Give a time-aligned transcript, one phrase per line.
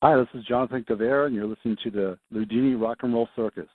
[0.00, 3.66] Hi, this is Jonathan Cavier, and you're listening to the Loudini Rock and Roll Circus.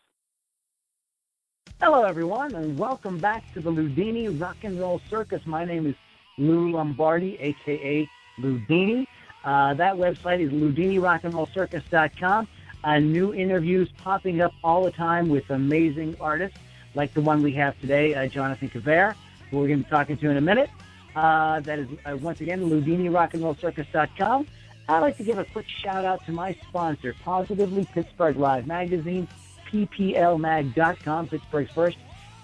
[1.81, 5.45] Hello, everyone, and welcome back to the Loudini Rock and Roll Circus.
[5.45, 5.95] My name is
[6.37, 8.07] Lou Lombardi, aka
[8.39, 9.05] Loudini.
[9.43, 12.47] Uh, that website is LoudiniRockandRollCircus.com.
[12.85, 16.57] Uh, new interviews popping up all the time with amazing artists
[16.95, 19.13] like the one we have today, uh, Jonathan Cavier,
[19.51, 20.69] who we're going to be talking to in a minute.
[21.17, 24.47] Uh, that is, uh, once again, LoudiniRockandRollCircus.com.
[24.87, 29.27] I'd like to give a quick shout out to my sponsor, Positively Pittsburgh Live Magazine,
[29.71, 31.97] PPLMag.com, Pittsburgh's first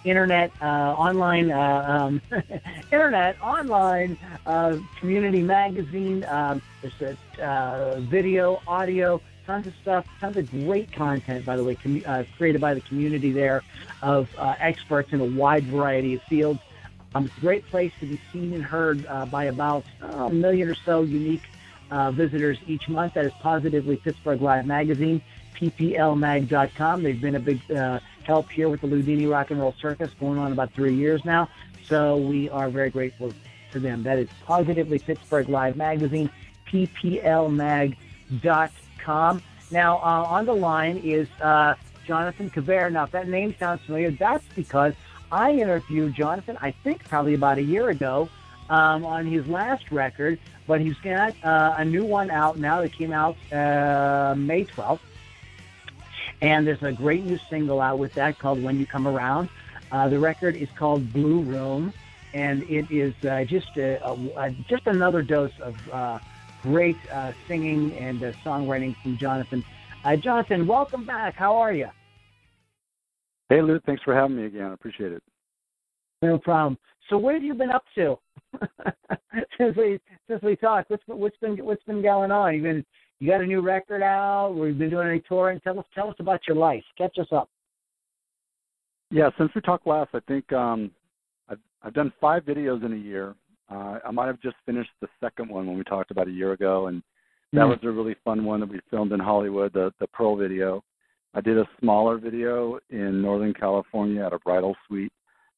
[0.06, 2.22] internet uh, online uh, um,
[2.92, 6.24] internet online uh, community magazine.
[6.26, 11.46] Um, there's a uh, video, audio, tons of stuff, tons of great content.
[11.46, 13.64] By the way, com- uh, created by the community there
[14.02, 16.62] of uh, experts in a wide variety of fields.
[17.16, 20.76] Um, it's a great place to be seen and heard by about a million or
[20.76, 21.42] so unique
[22.12, 23.14] visitors each month.
[23.16, 25.22] That is positively Pittsburgh Live Magazine.
[25.56, 27.04] PPLMag.com.
[27.04, 27.60] They've been a big
[28.24, 31.50] help here with the Loudini Rock and Roll Circus going on about three years now.
[31.86, 33.34] So we are very grateful
[33.72, 34.04] to them.
[34.04, 36.30] That is Positively Pittsburgh Live Magazine,
[36.68, 37.98] PPLMag.com.
[39.72, 41.74] Now, uh, on the line is uh,
[42.06, 42.92] Jonathan Cavier.
[42.92, 44.94] Now, if that name sounds familiar, that's because
[45.32, 48.30] I interviewed Jonathan, I think probably about a year ago,
[48.70, 50.40] um, on his last record,
[50.70, 55.00] but he's got uh, a new one out now that came out uh, May 12th.
[56.44, 59.50] And there's a great new single out with that called When You Come Around.
[59.92, 61.92] Uh, the record is called Blue Room,
[62.36, 66.20] and it is uh, just a, a, a, just another dose of uh,
[66.62, 69.66] great uh, singing and uh, songwriting from Jonathan.
[70.06, 71.34] Uh, Jonathan, welcome back.
[71.34, 71.90] How are you?
[73.50, 73.80] Hey, Lou.
[73.80, 74.68] Thanks for having me again.
[74.70, 75.24] I appreciate it.
[76.22, 76.78] No problem.
[77.10, 78.18] So, what have you been up to
[79.58, 80.90] since we since we talked?
[80.90, 82.54] What's what's been what's been going on?
[82.54, 82.86] You've been
[83.20, 84.54] you got a new record out?
[84.54, 85.60] We've been doing any touring.
[85.62, 86.84] Tell us, tell us about your life.
[86.98, 87.50] Catch us up.
[89.12, 90.92] Yeah, since we talked last, I think um,
[91.50, 93.36] I've I've done five videos in a year.
[93.70, 96.54] Uh, I might have just finished the second one when we talked about a year
[96.54, 97.02] ago, and
[97.54, 100.36] that mm was a really fun one that we filmed in Hollywood, the the Pearl
[100.36, 100.84] video.
[101.34, 105.14] I did a smaller video in Northern California at a bridal suite,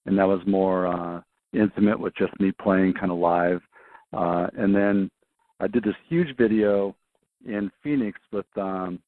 [0.05, 1.21] and that was more uh,
[1.53, 3.61] intimate with just me playing kind of live.
[4.13, 5.09] Uh, and then
[5.59, 6.95] I did this huge video
[7.45, 8.99] in Phoenix with um,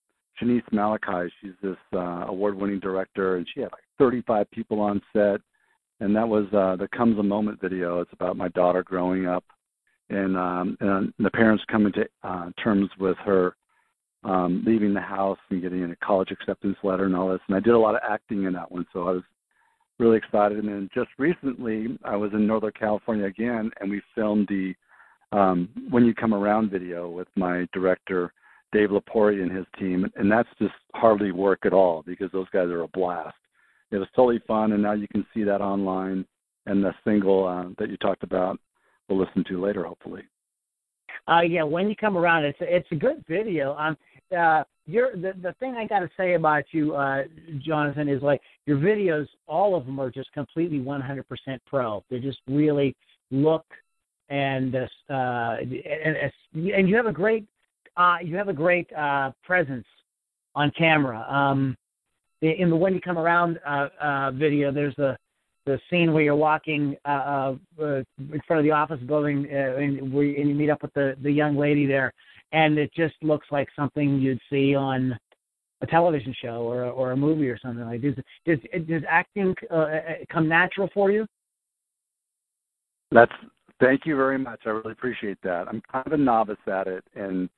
[0.42, 1.32] Shanice Malachi.
[1.42, 5.42] She's this uh, award-winning director, and she had like 35 people on set.
[6.00, 8.02] And that was uh, the Comes a Moment video.
[8.02, 9.44] It's about my daughter growing up,
[10.10, 13.56] and um, and the parents coming to uh, terms with her
[14.24, 17.42] um, leaving the house and getting a college acceptance letter and all this.
[17.48, 19.24] And I did a lot of acting in that one, so I was
[20.00, 20.58] really excited.
[20.58, 24.74] And then just recently, I was in Northern California again, and we filmed the
[25.32, 28.32] um, when you come around video with my director
[28.72, 32.68] Dave Lapori and his team, and that's just hardly work at all because those guys
[32.68, 33.36] are a blast.
[33.92, 36.26] It was totally fun, and now you can see that online.
[36.66, 38.60] And the single uh, that you talked about,
[39.08, 40.24] we'll listen to later, hopefully.
[41.28, 43.76] Uh, yeah, when you come around, it's it's a good video.
[43.76, 43.98] Um,
[44.36, 47.24] uh, you're the the thing I got to say about you, uh,
[47.60, 49.28] Jonathan, is like your videos.
[49.48, 51.24] All of them are just completely 100%
[51.66, 52.04] pro.
[52.10, 52.96] They just really
[53.32, 53.66] look
[54.30, 57.46] and uh, and and you have a great
[57.98, 59.86] uh, you have a great uh, presence
[60.56, 61.26] on camera.
[61.30, 61.78] Um,
[62.42, 65.18] in the when you come around uh, uh, video, there's the
[65.66, 70.12] the scene where you're walking uh, uh, in front of the office building uh, and,
[70.12, 72.14] where, and you meet up with the the young lady there,
[72.54, 75.18] and it just looks like something you'd see on
[75.82, 78.02] a television show or or a movie or something like.
[78.02, 80.00] Does does does acting uh, uh
[80.32, 81.28] come natural for you?
[83.12, 83.34] That's
[83.84, 84.62] Thank you very much.
[84.66, 85.68] I really appreciate that.
[85.68, 87.50] I'm kind of a novice at it, and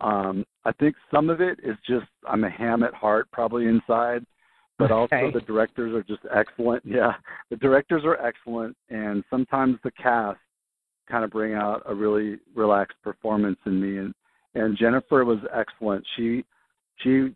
[0.00, 4.24] um, I think some of it is just I'm a ham at heart, probably inside,
[4.78, 5.26] but okay.
[5.26, 6.82] also the directors are just excellent.
[6.86, 7.12] Yeah,
[7.50, 10.40] the directors are excellent, and sometimes the cast
[11.08, 13.98] kind of bring out a really relaxed performance in me.
[13.98, 14.14] And
[14.54, 16.04] and Jennifer was excellent.
[16.16, 16.44] She
[16.98, 17.34] she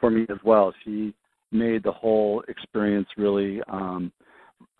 [0.00, 0.72] for me as well.
[0.84, 1.14] She
[1.52, 4.10] made the whole experience really um,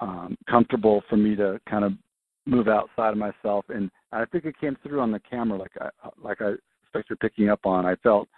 [0.00, 1.93] um, comfortable for me to kind of
[2.46, 5.88] move outside of myself and I think it came through on the camera like I
[6.22, 6.52] like I
[6.84, 7.87] expected picking up on.
[7.87, 8.28] I felt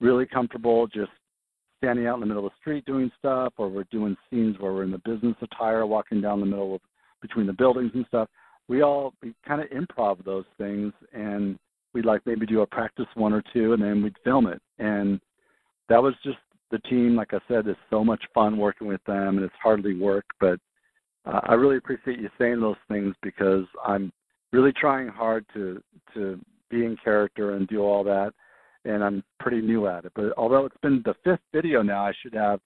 [0.00, 1.10] really comfortable just
[1.78, 4.72] standing out in the middle of the street doing stuff, or we're doing scenes where
[4.72, 6.80] we're in the business attire, walking down the middle of
[7.20, 8.28] between the buildings and stuff.
[8.68, 11.58] We all we kind of improv those things, and
[11.96, 14.60] we'd like maybe do a practice one or two, and then we'd film it.
[14.78, 15.20] And
[15.88, 16.38] that was just
[16.70, 17.16] the team.
[17.16, 20.24] Like I said, it's so much fun working with them, and it's hardly work.
[20.40, 20.60] But
[21.24, 24.12] uh, I really appreciate you saying those things because I'm
[24.52, 25.82] really trying hard to
[26.14, 26.38] to
[26.70, 28.32] be in character and do all that
[28.86, 30.12] and I'm pretty new at it.
[30.14, 32.60] But although it's been the fifth video now, I should have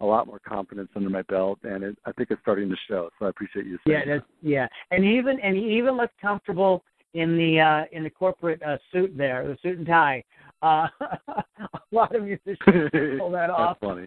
[0.00, 3.10] a lot more confidence under my belt, and it, I think it's starting to show.
[3.18, 4.02] So I appreciate you saying.
[4.06, 6.82] Yeah, that's, yeah, and even and even looks comfortable
[7.14, 10.22] in the uh, in the corporate uh, suit there, the suit and tie.
[10.62, 10.86] Uh,
[11.28, 12.58] a lot of musicians
[13.18, 13.78] pull that off.
[13.80, 14.06] That's funny.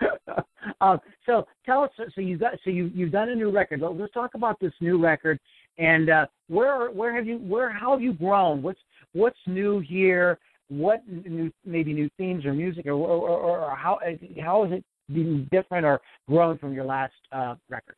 [0.80, 1.90] um, so tell us.
[2.14, 3.80] So you got so you you've done a new record.
[3.80, 5.38] Let's talk about this new record
[5.78, 8.62] and uh, where where have you where how have you grown?
[8.62, 8.80] What's
[9.12, 10.38] what's new here?
[10.68, 13.98] what new, maybe new themes or music or, or, or, or how
[14.42, 17.96] how is it being different or grown from your last uh, record?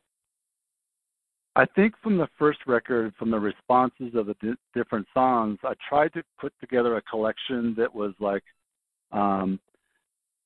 [1.57, 5.73] I think from the first record, from the responses of the di- different songs, I
[5.89, 8.43] tried to put together a collection that was like
[9.11, 9.59] um,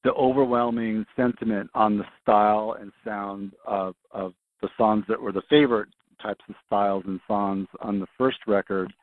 [0.06, 5.42] the overwhelming sentiment on the style and sound of, of the songs that were the
[5.50, 5.90] favorite
[6.24, 8.94] types of styles and songs on the first record,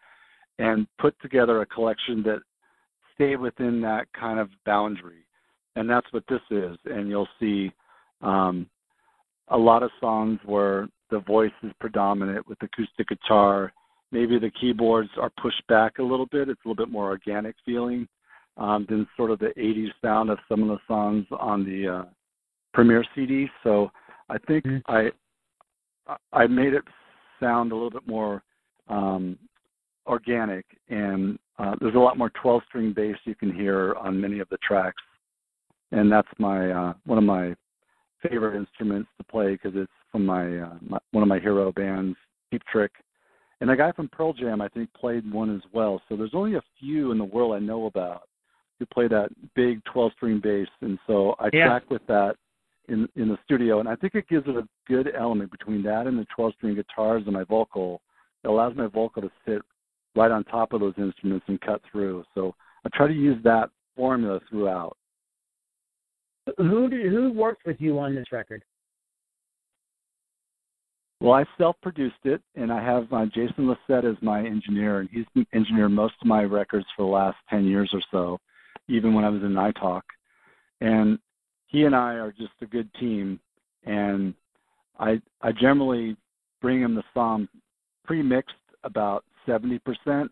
[0.58, 2.40] and put together a collection that
[3.14, 5.26] stayed within that kind of boundary.
[5.76, 6.78] And that's what this is.
[6.86, 7.70] And you'll see
[8.22, 8.66] um,
[9.48, 13.72] a lot of songs where the voice is predominant with acoustic guitar.
[14.12, 16.48] Maybe the keyboards are pushed back a little bit.
[16.48, 18.08] It's a little bit more organic feeling
[18.56, 22.04] um, than sort of the 80s sound of some of the songs on the uh,
[22.72, 23.48] premiere CD.
[23.62, 23.90] So
[24.28, 24.90] I think mm-hmm.
[24.90, 25.10] I
[26.32, 26.84] I made it
[27.38, 28.42] sound a little bit more
[28.88, 29.38] um,
[30.06, 34.38] organic and uh, there's a lot more 12 string bass you can hear on many
[34.38, 35.02] of the tracks,
[35.90, 37.54] and that's my uh, one of my
[38.22, 42.16] favorite instruments to play because it's from my, uh, my one of my hero bands,
[42.50, 42.92] Cheap Trick,
[43.60, 46.00] and a guy from Pearl Jam I think played one as well.
[46.08, 48.22] So there's only a few in the world I know about
[48.78, 51.66] who play that big 12 string bass, and so I yeah.
[51.66, 52.36] track with that
[52.88, 56.06] in in the studio, and I think it gives it a good element between that
[56.06, 58.00] and the 12 string guitars and my vocal.
[58.44, 59.62] It allows my vocal to sit
[60.14, 62.24] right on top of those instruments and cut through.
[62.34, 64.96] So I try to use that formula throughout.
[66.56, 68.62] Who did, who worked with you on this record?
[71.20, 75.44] Well, I self-produced it, and I have uh, Jason Lissette as my engineer, and he's
[75.52, 78.38] engineered most of my records for the last ten years or so,
[78.88, 80.04] even when I was in Nighthawk.
[80.80, 81.18] And
[81.66, 83.40] he and I are just a good team,
[83.84, 84.32] and
[84.98, 86.16] I I generally
[86.60, 87.48] bring him the song
[88.04, 88.54] pre-mixed
[88.84, 89.80] about 70%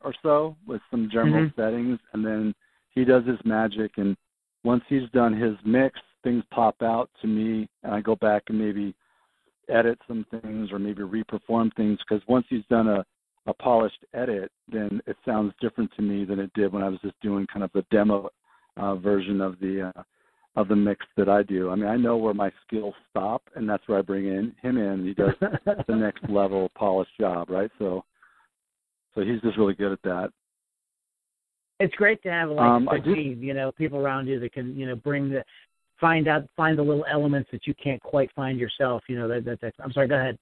[0.03, 1.61] or so with some general mm-hmm.
[1.61, 2.55] settings, and then
[2.91, 3.93] he does his magic.
[3.97, 4.17] And
[4.65, 8.59] once he's done his mix, things pop out to me, and I go back and
[8.59, 8.95] maybe
[9.69, 13.05] edit some things or maybe reperform things because once he's done a
[13.47, 16.99] a polished edit, then it sounds different to me than it did when I was
[17.01, 18.29] just doing kind of the demo
[18.77, 20.03] uh, version of the uh,
[20.57, 21.71] of the mix that I do.
[21.71, 24.79] I mean, I know where my skills stop, and that's where I bring in him
[24.79, 25.05] in.
[25.05, 27.71] He does the next level polished job, right?
[27.79, 28.05] So
[29.15, 30.31] so he's just really good at that.
[31.79, 34.75] It's great to have like um, a team, you know, people around you that can,
[34.75, 35.45] you know, bring the
[36.01, 39.03] find out find the little elements that you can't quite find yourself.
[39.09, 40.39] You know, that, that, that I'm sorry, go ahead.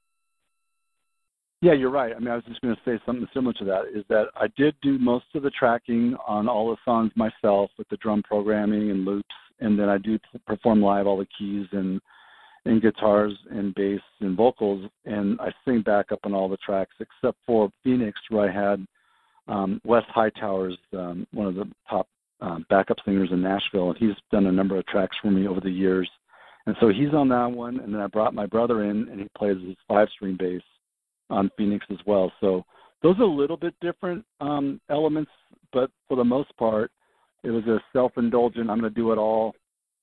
[1.60, 2.12] Yeah, you're right.
[2.14, 3.84] I mean, I was just going to say something similar to that.
[3.94, 7.88] Is that I did do most of the tracking on all the songs myself with
[7.88, 12.00] the drum programming and loops, and then I do perform live all the keys and
[12.66, 17.38] and guitars and bass and vocals, and I sing backup on all the tracks except
[17.46, 18.86] for Phoenix, where I had
[19.48, 22.08] um, Wes Hightower's um, one of the top
[22.44, 25.60] um, backup singers in Nashville, and he's done a number of tracks for me over
[25.60, 26.08] the years.
[26.66, 29.28] And so he's on that one, and then I brought my brother in, and he
[29.36, 30.62] plays his five-string bass
[31.30, 32.30] on Phoenix as well.
[32.40, 32.64] So
[33.02, 35.30] those are a little bit different um, elements,
[35.72, 36.90] but for the most part,
[37.42, 38.70] it was a self-indulgent.
[38.70, 39.54] I'm going to do it all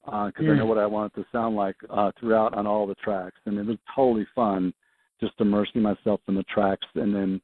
[0.06, 0.54] because uh, mm.
[0.54, 3.38] I know what I want it to sound like uh, throughout on all the tracks,
[3.46, 4.74] and it was totally fun
[5.20, 7.40] just immersing myself in the tracks and then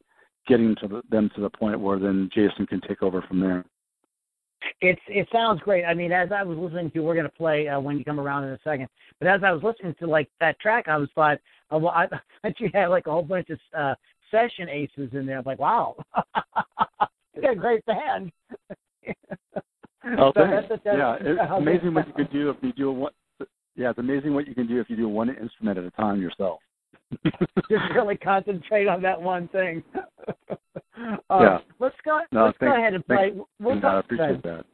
[0.47, 3.63] getting to the, them to the point where then Jason can take over from there.
[4.81, 5.85] It's it sounds great.
[5.85, 8.19] I mean, as I was listening to, we're going to play uh, when you come
[8.19, 8.87] around in a second.
[9.19, 11.39] But as I was listening to like that track, I was like,
[11.73, 12.07] uh, well, I
[12.43, 13.95] bet you had like a whole bunch of uh,
[14.31, 15.39] session aces in there.
[15.39, 15.95] I'm like, wow,
[17.35, 18.31] you got a great band.
[20.17, 23.11] Oh, so that's, that's, yeah, it's amazing what you can do if you do one.
[23.75, 26.19] Yeah, it's amazing what you can do if you do one instrument at a time
[26.19, 26.59] yourself.
[27.69, 29.83] Just really concentrate on that one thing.
[31.29, 31.57] Uh, Yeah.
[31.79, 32.19] Let's go.
[32.31, 33.31] No, let's thank- go ahead and play.
[33.59, 34.05] We'll uh, I talk.
[34.05, 34.65] appreciate that.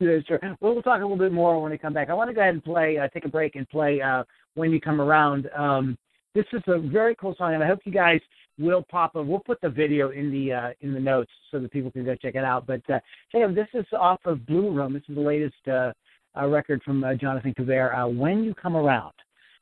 [0.00, 0.40] Yeah, sure.
[0.60, 2.10] We'll, we'll talk a little bit more when we come back.
[2.10, 4.24] I want to go ahead and play, uh, take a break and play uh,
[4.54, 5.48] when you come around.
[5.56, 5.96] Um,
[6.34, 8.20] this is a very cool song, and I hope you guys
[8.58, 9.24] will pop up.
[9.26, 12.16] We'll put the video in the uh, in the notes so that people can go
[12.16, 12.66] check it out.
[12.66, 12.98] But uh,
[13.30, 14.92] check out this is off of Blue Room.
[14.94, 15.92] This is the latest uh,
[16.36, 17.94] uh, record from uh, Jonathan Cavier.
[17.96, 19.14] Uh, when you come around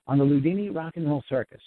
[0.06, 1.60] on the Loudini Rock and Roll Circus.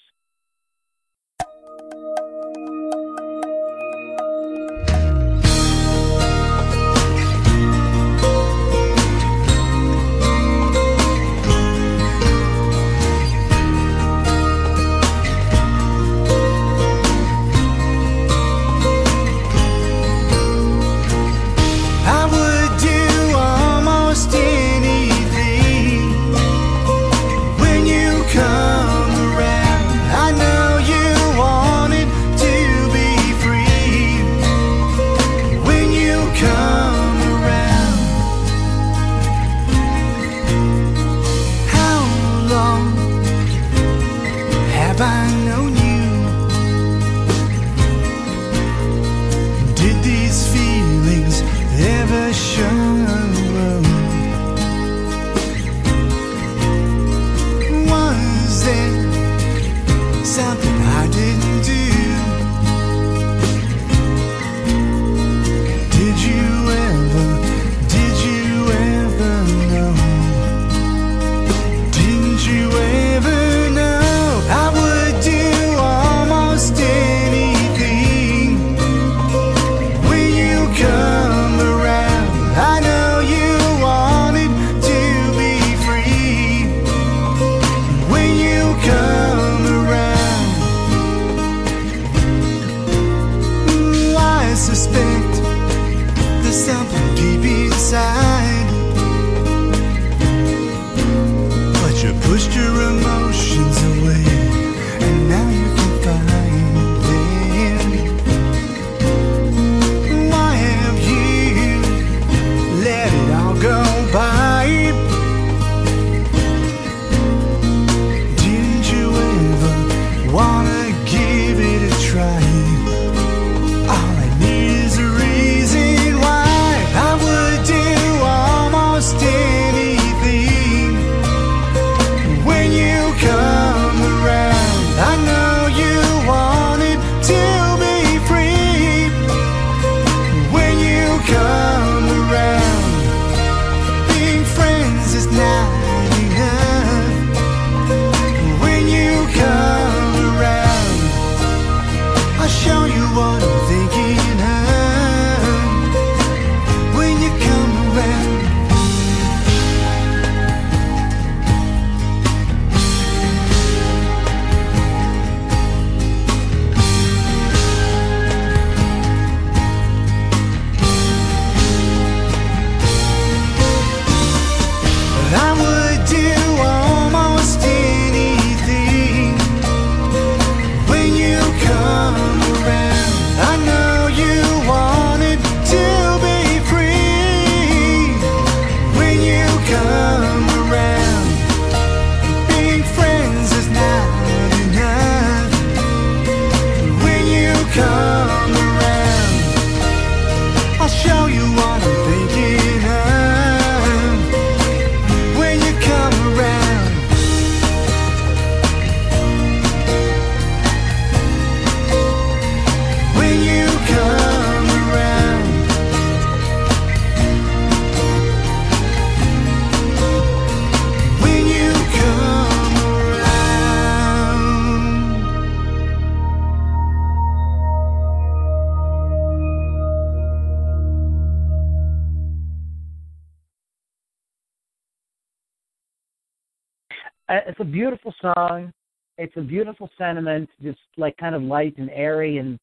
[237.54, 238.74] It's a beautiful song.
[239.20, 242.58] It's a beautiful sentiment, just like kind of light and airy and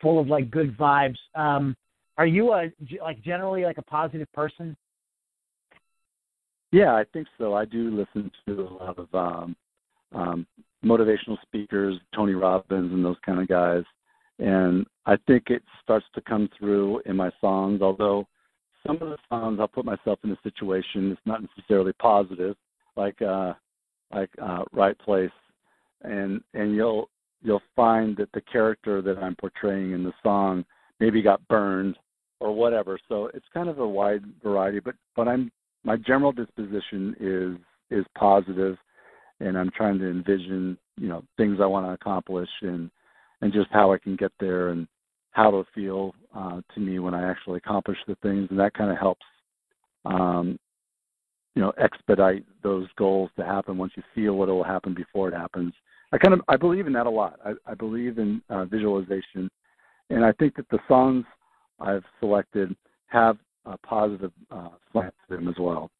[0.00, 1.16] full of like good vibes.
[1.34, 1.74] Um,
[2.18, 4.76] are you a like generally like a positive person?
[6.70, 7.54] Yeah, I think so.
[7.54, 9.56] I do listen to a lot of um,
[10.14, 10.46] um,
[10.84, 13.82] motivational speakers, Tony Robbins, and those kind of guys.
[14.38, 17.82] And I think it starts to come through in my songs.
[17.82, 18.28] Although
[18.86, 22.54] some of the songs, I'll put myself in a situation that's not necessarily positive,
[22.96, 23.54] like uh,
[24.12, 25.30] like uh, Right Place,
[26.02, 27.08] and and you'll
[27.42, 30.64] you'll find that the character that I'm portraying in the song
[31.00, 31.96] maybe got burned
[32.40, 32.98] or whatever.
[33.08, 35.50] So it's kind of a wide variety, but but I'm
[35.84, 38.76] my general disposition is is positive,
[39.40, 42.90] and I'm trying to envision you know things I want to accomplish and
[43.40, 44.86] and just how I can get there and
[45.32, 48.90] how it'll feel uh, to me when I actually accomplish the things, and that kind
[48.90, 49.24] of helps
[50.04, 50.58] um,
[51.54, 55.34] you know expedite those goals to happen once you feel what will happen before it
[55.34, 55.72] happens.
[56.12, 57.38] I kind of I believe in that a lot.
[57.44, 59.50] I, I believe in uh, visualization,
[60.10, 61.24] and I think that the songs
[61.80, 62.74] I've selected
[63.06, 65.90] have a positive uh, slant to them as well.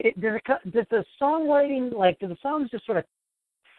[0.00, 3.04] It, does, it, does the songwriting like do the songs just sort of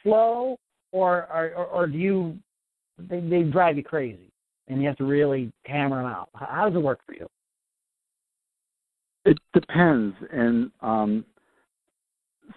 [0.04, 0.58] flow,
[0.92, 2.38] or or, or do you
[2.98, 4.32] they, they drive you crazy
[4.68, 6.30] and you have to really hammer them out?
[6.34, 7.28] How does it work for you?
[9.26, 11.26] It depends, and um,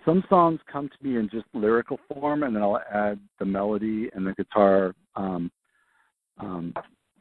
[0.05, 4.11] some songs come to me in just lyrical form, and then I'll add the melody
[4.15, 5.51] and the guitar um,
[6.39, 6.75] um,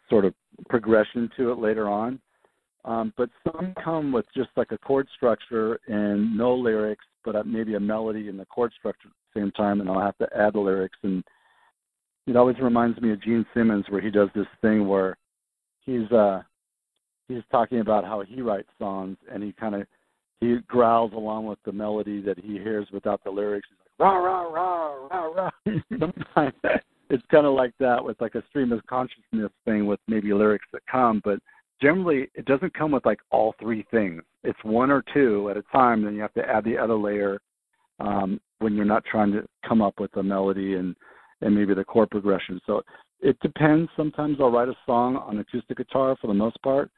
[0.10, 0.34] sort of
[0.70, 2.20] progression to it later on.
[2.86, 7.76] Um, but some come with just like a chord structure and no lyrics, but maybe
[7.76, 10.54] a melody and the chord structure at the same time, and I'll have to add
[10.54, 10.98] the lyrics.
[11.04, 11.24] And
[12.28, 15.18] it always reminds me of Gene Simmons, where he does this thing where
[15.82, 16.42] he's uh,
[17.28, 19.88] he's talking about how he writes songs, and he kind of
[20.40, 23.68] he growls along with the melody that he hears without the lyrics.
[23.70, 25.50] He's like rah rah rah rah rah.
[26.00, 26.54] Sometimes
[27.10, 30.68] it's kind of like that with like a stream of consciousness thing with maybe lyrics
[30.74, 31.40] that come, but
[31.82, 34.22] generally it doesn't come with like all three things.
[34.44, 36.04] It's one or two at a time.
[36.04, 37.40] Then you have to add the other layer
[38.00, 40.96] um, when you're not trying to come up with a melody and
[41.42, 42.60] and maybe the chord progression.
[42.66, 42.82] So
[43.20, 43.90] it depends.
[43.96, 46.90] Sometimes I'll write a song on acoustic guitar for the most part,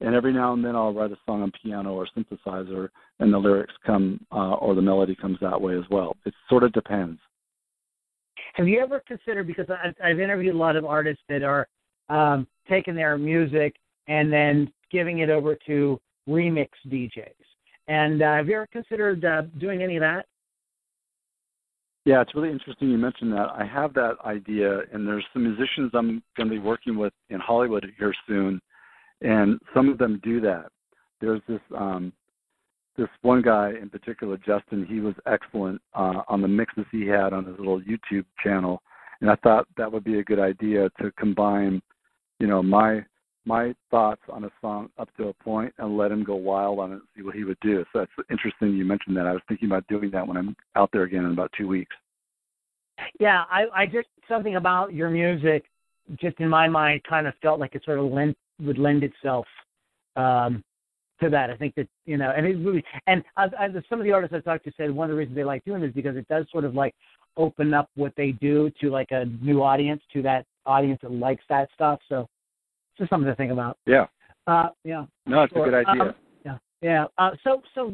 [0.00, 2.88] and every now and then I'll write a song on piano or synthesizer,
[3.18, 6.16] and the lyrics come uh, or the melody comes that way as well.
[6.24, 7.18] It sort of depends.
[8.54, 9.66] Have you ever considered because
[10.02, 11.66] I've interviewed a lot of artists that are
[12.08, 13.76] um, taking their music
[14.08, 17.32] and then giving it over to remix DJs,
[17.88, 20.26] and uh, have you ever considered uh, doing any of that?
[22.06, 23.48] Yeah, it's really interesting you mentioned that.
[23.50, 27.40] I have that idea, and there's some musicians I'm going to be working with in
[27.40, 28.60] Hollywood here soon,
[29.20, 30.66] and some of them do that.
[31.20, 32.12] There's this um,
[32.96, 34.86] this one guy in particular, Justin.
[34.86, 38.82] He was excellent uh, on the mixes he had on his little YouTube channel,
[39.20, 41.82] and I thought that would be a good idea to combine,
[42.38, 43.04] you know, my
[43.46, 46.90] my thoughts on a song up to a point and let him go wild on
[46.90, 47.84] it and see what he would do.
[47.92, 49.26] So that's interesting you mentioned that.
[49.26, 51.94] I was thinking about doing that when I'm out there again in about two weeks.
[53.20, 55.66] Yeah, I, I just something about your music,
[56.20, 59.46] just in my mind, kind of felt like it sort of lend, would lend itself
[60.16, 60.62] um,
[61.20, 61.50] to that.
[61.50, 64.34] I think that you know, and it really, and I, I, some of the artists
[64.34, 66.28] I've talked to said one of the reasons they like doing this is because it
[66.28, 66.94] does sort of like
[67.36, 71.44] open up what they do to like a new audience, to that audience that likes
[71.48, 72.00] that stuff.
[72.08, 73.78] So it's just something to think about.
[73.86, 74.06] Yeah.
[74.46, 75.04] Uh, yeah.
[75.26, 75.66] No, it's sure.
[75.66, 76.02] a good idea.
[76.02, 76.14] Um,
[76.44, 76.58] yeah.
[76.82, 77.04] Yeah.
[77.18, 77.92] Uh, so, so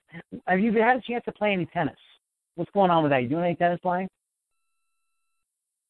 [0.46, 1.96] have you had a chance to play any tennis?
[2.54, 3.22] What's going on with that?
[3.22, 4.08] You doing any tennis playing?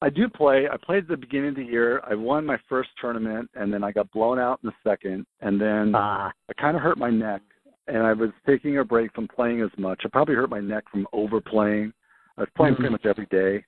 [0.03, 0.67] I do play.
[0.71, 2.01] I played at the beginning of the year.
[2.09, 5.61] I won my first tournament, and then I got blown out in the second, and
[5.61, 6.33] then ah.
[6.49, 7.43] I kind of hurt my neck,
[7.87, 10.03] and I was taking a break from playing as much.
[10.05, 11.93] I probably hurt my neck from overplaying.
[12.39, 12.83] I was playing mm-hmm.
[12.83, 13.65] pretty much every day,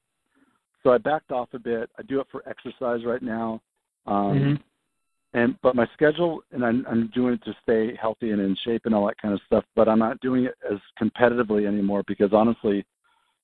[0.82, 1.90] so I backed off a bit.
[1.98, 3.60] I do it for exercise right now.
[4.06, 4.54] Um, mm-hmm
[5.34, 8.82] and but my schedule and I'm, I'm doing it to stay healthy and in shape
[8.84, 12.32] and all that kind of stuff but i'm not doing it as competitively anymore because
[12.32, 12.84] honestly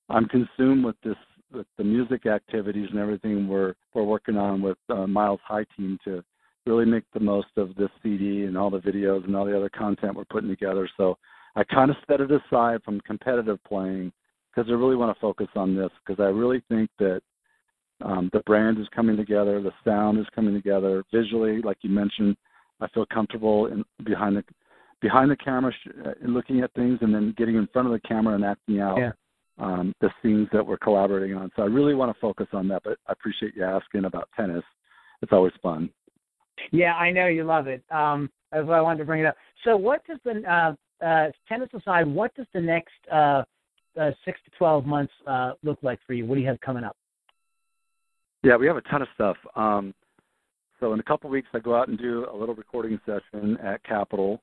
[0.08, 1.16] i'm consumed with this
[1.52, 5.98] with the music activities and everything we're we're working on with uh, miles high team
[6.04, 6.22] to
[6.66, 9.70] really make the most of this cd and all the videos and all the other
[9.70, 11.16] content we're putting together so
[11.56, 14.12] i kind of set it aside from competitive playing
[14.50, 17.22] because i really want to focus on this because i really think that
[18.04, 22.36] um, the brand is coming together, the sound is coming together visually, like you mentioned.
[22.80, 24.44] I feel comfortable in behind the
[25.00, 28.00] behind the camera, sh- uh, looking at things, and then getting in front of the
[28.00, 29.10] camera and acting out yeah.
[29.58, 31.50] Um, the scenes that we're collaborating on.
[31.56, 32.82] So I really want to focus on that.
[32.84, 34.64] But I appreciate you asking about tennis.
[35.22, 35.90] It's always fun.
[36.70, 37.82] Yeah, I know you love it.
[37.90, 39.36] Um, that's why I wanted to bring it up.
[39.64, 42.06] So, what does the uh, uh, tennis aside?
[42.06, 43.42] What does the next uh,
[43.98, 46.26] uh, six to twelve months uh, look like for you?
[46.26, 46.96] What do you have coming up?
[48.42, 49.36] Yeah, we have a ton of stuff.
[49.56, 49.94] Um,
[50.80, 53.56] so in a couple of weeks, I go out and do a little recording session
[53.62, 54.40] at Capitol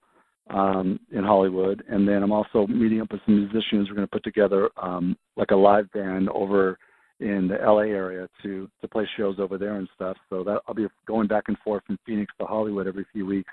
[0.49, 3.89] um, in Hollywood, and then I'm also meeting up with some musicians.
[3.89, 6.77] We're going to put together um, like a live band over
[7.19, 10.17] in the LA area to to play shows over there and stuff.
[10.29, 13.51] So that I'll be going back and forth from Phoenix to Hollywood every few weeks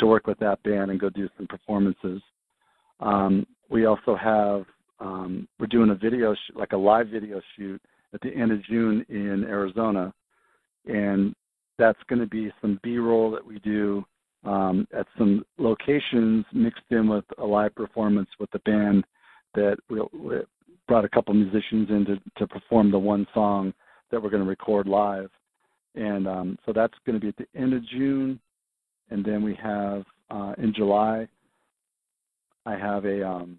[0.00, 2.20] to work with that band and go do some performances.
[3.00, 4.64] Um, we also have
[5.00, 7.80] um, we're doing a video sh- like a live video shoot
[8.12, 10.12] at the end of June in Arizona,
[10.86, 11.34] and
[11.78, 14.04] that's going to be some B-roll that we do
[14.44, 19.04] um, at some locations mixed in with a live performance with the band
[19.54, 20.36] that we, we
[20.86, 23.72] brought a couple musicians in to, to perform the one song
[24.10, 25.30] that we're going to record live.
[25.94, 28.40] And um, so that's going to be at the end of June.
[29.10, 31.26] And then we have uh, in July,
[32.66, 33.58] I have a um,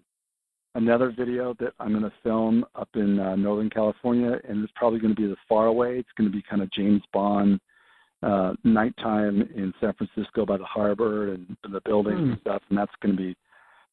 [0.74, 5.00] another video that I'm going to film up in uh, Northern California, and it's probably
[5.00, 5.98] going to be the far away.
[5.98, 7.60] It's going to be kind of James Bond
[8.22, 12.32] uh, nighttime in San Francisco by the harbor and, and the buildings mm.
[12.32, 13.36] and stuff, and that's going to be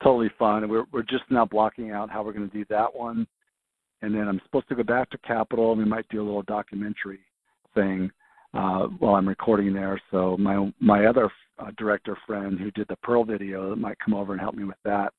[0.04, 0.64] totally fun.
[0.64, 3.26] And we're we're just now blocking out how we're going to do that one,
[4.02, 6.44] and then I'm supposed to go back to Capitol, and we might do a little
[6.44, 7.20] documentary
[7.74, 8.12] thing
[8.54, 10.02] uh, while I'm recording there.
[10.12, 14.34] So my my other uh, director friend who did the Pearl video might come over
[14.34, 15.14] and help me with that.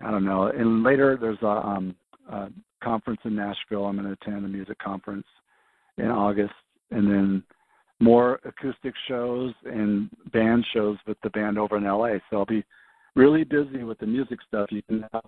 [0.00, 0.46] I don't know.
[0.46, 1.94] And later there's a, um,
[2.30, 2.48] a
[2.82, 3.84] conference in Nashville.
[3.84, 5.26] I'm going to attend a music conference
[5.98, 6.54] in August,
[6.90, 7.42] and then
[8.02, 12.14] more acoustic shows and band shows with the band over in LA.
[12.28, 12.64] So I'll be
[13.14, 14.72] really busy with the music stuff.
[14.72, 15.22] You can now,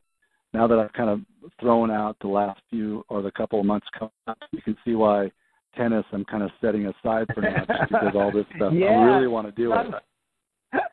[0.52, 1.20] now that I've kind of
[1.60, 4.94] thrown out the last few or the couple of months coming up, you can see
[4.94, 5.30] why
[5.76, 8.86] tennis I'm kind of setting aside for now just because all this stuff yeah.
[8.86, 9.86] I really want to do it.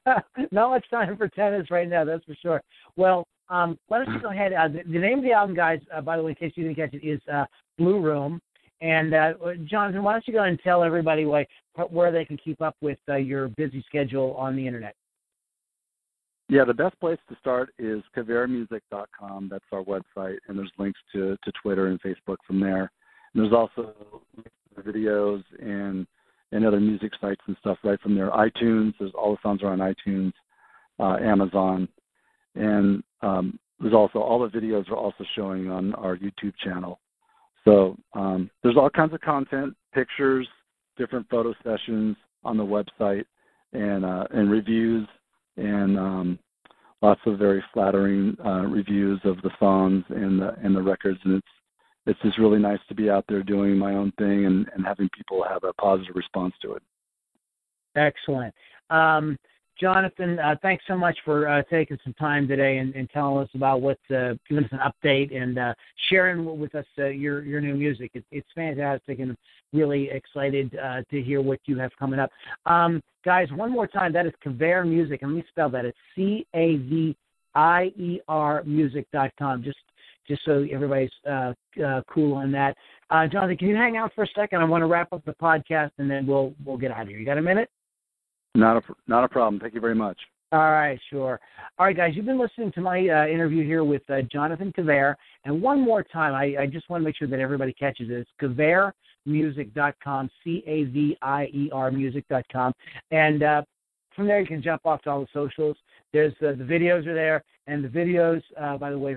[0.52, 2.62] Not much time for tennis right now, that's for sure.
[2.96, 4.54] Well, um, why don't you go ahead?
[4.54, 6.64] Uh, the, the, name of the album, guys, uh, by the way, in case you
[6.64, 7.46] didn't catch it, is uh,
[7.78, 8.40] Blue Room.
[8.82, 9.34] And uh,
[9.66, 11.46] Jonathan, why don't you go and tell everybody why,
[11.90, 14.96] where they can keep up with uh, your busy schedule on the internet?
[16.50, 19.50] Yeah, the best place to start is caviermusic.com.
[19.50, 22.92] That's our website, and there's links to, to Twitter and Facebook from there.
[23.34, 23.94] And there's also
[24.80, 26.08] videos and
[26.54, 28.30] and other music sites and stuff right from there.
[28.32, 30.34] iTunes, there's all the songs are on iTunes,
[31.00, 31.88] uh, Amazon,
[32.56, 37.00] and um, there's also all the videos are also showing on our YouTube channel.
[37.66, 40.48] So um, there's all kinds of content, pictures,
[40.98, 43.26] different photo sessions on the website,
[43.74, 45.08] and uh, and reviews,
[45.58, 46.40] and um,
[47.02, 51.20] lots of very flattering uh, reviews of the songs and the and the records.
[51.24, 51.48] And it's
[52.08, 55.10] it's just really nice to be out there doing my own thing and, and having
[55.16, 56.84] people have a positive response to it.
[57.96, 58.54] Excellent.
[58.90, 59.38] Um,
[59.82, 63.50] Jonathan, uh, thanks so much for uh, taking some time today and, and telling us
[63.56, 65.74] about what, uh, giving us an update and uh,
[66.12, 68.12] sharing with us uh, your your new music.
[68.14, 69.36] It, it's fantastic, and
[69.74, 72.30] really excited uh, to hear what you have coming up.
[72.68, 75.86] Um, guys, one more time, that is Cavier Music, and let me spell that.
[75.86, 77.18] It's C A V
[77.56, 79.64] I E R Music.com.
[79.64, 79.80] Just
[80.28, 81.10] just so everybody's
[82.08, 82.78] cool on that.
[83.32, 84.62] Jonathan, can you hang out for a second?
[84.62, 87.18] I want to wrap up the podcast, and then we'll we'll get out of here.
[87.18, 87.70] You got a minute?
[88.56, 89.60] Not a not a problem.
[89.60, 90.18] Thank you very much.
[90.54, 91.40] All right, sure.
[91.80, 95.16] All right, guys, you've been listening to my uh, interview here with uh, Jonathan Cavier.
[95.46, 98.28] And one more time, I, I just want to make sure that everybody catches it.
[98.28, 102.74] It's CavierMusic.com, C A V I E R music.com.
[103.12, 103.62] And uh,
[104.14, 105.78] from there, you can jump off to all the socials.
[106.12, 109.16] There's uh, the videos are there, and the videos, uh, by the way,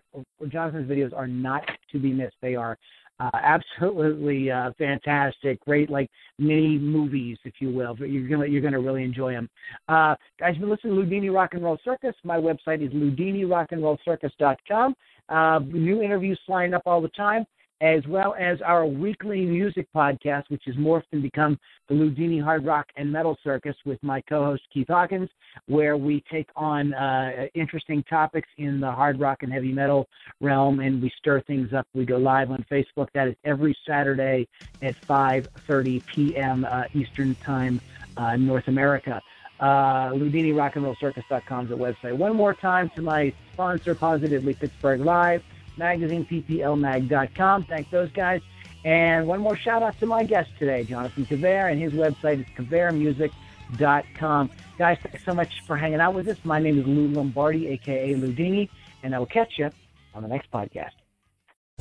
[0.48, 2.36] Jonathan's videos are not to be missed.
[2.42, 2.78] They are
[3.20, 7.94] uh, absolutely uh, fantastic, great like mini movies, if you will.
[7.94, 9.48] But you're gonna you're gonna really enjoy them.
[9.88, 12.16] Uh, guys, been listening to Loudini Rock and Roll Circus.
[12.24, 14.96] My website is loudinirockandrollcircus.com.
[15.28, 17.46] Uh, new interviews flying up all the time
[17.80, 21.58] as well as our weekly music podcast, which has morphed and become
[21.88, 25.28] the Loudini Hard Rock and Metal Circus with my co-host Keith Hawkins,
[25.66, 30.08] where we take on uh, interesting topics in the hard rock and heavy metal
[30.40, 31.86] realm, and we stir things up.
[31.94, 33.08] We go live on Facebook.
[33.12, 34.48] That is every Saturday
[34.80, 36.64] at 5:30 p.m.
[36.64, 37.80] Uh, Eastern Time,
[38.16, 39.20] uh, North America.
[39.60, 42.16] Uh, LoudiniRockAndRollCircus.com is the website.
[42.16, 45.42] One more time to my sponsor, Positively Pittsburgh Live
[45.76, 47.64] magazine, pplmag.com.
[47.64, 48.40] Thank those guys.
[48.84, 52.46] And one more shout out to my guest today, Jonathan Cavier, and his website is
[52.56, 54.50] caviermusic.com.
[54.78, 56.36] Guys, thanks so much for hanging out with us.
[56.44, 58.68] My name is Lou Lombardi, aka Loudini,
[59.02, 59.70] and I will catch you
[60.14, 60.90] on the next podcast.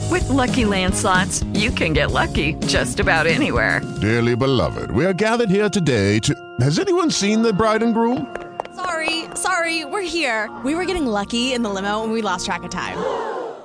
[0.09, 3.81] With lucky landslots, you can get lucky just about anywhere.
[4.01, 6.33] Dearly beloved, we are gathered here today to.
[6.61, 8.33] Has anyone seen the bride and groom?
[8.75, 10.49] Sorry, sorry, we're here.
[10.63, 12.97] We were getting lucky in the limo and we lost track of time.